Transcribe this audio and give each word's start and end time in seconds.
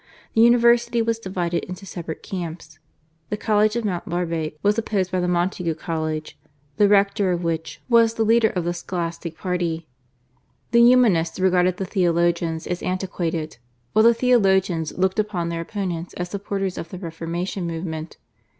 The 0.33 0.41
university 0.41 0.99
was 1.03 1.19
divided 1.19 1.63
into 1.65 1.85
separate 1.85 2.23
camps. 2.23 2.79
The 3.29 3.37
college 3.37 3.75
of 3.75 3.83
St. 3.83 4.09
Barbe 4.09 4.53
was 4.63 4.75
opposed 4.79 5.11
by 5.11 5.19
the 5.19 5.27
Montaigue 5.27 5.77
College, 5.77 6.39
the 6.77 6.87
rector 6.89 7.31
of 7.31 7.43
which 7.43 7.81
was 7.87 8.15
the 8.15 8.23
leader 8.23 8.47
of 8.49 8.63
the 8.63 8.73
Scholastic 8.73 9.37
party. 9.37 9.87
The 10.71 10.81
Humanists 10.81 11.39
regarded 11.39 11.77
the 11.77 11.85
Theologians 11.85 12.65
as 12.65 12.81
antiquated, 12.81 13.57
while 13.93 14.01
the 14.01 14.15
Theologians 14.15 14.97
looked 14.97 15.19
upon 15.19 15.49
their 15.49 15.61
opponents 15.61 16.15
as 16.15 16.29
supporters 16.29 16.79
of 16.79 16.89
the 16.89 16.97
Reformation 16.97 17.67
movement. 17.67 18.17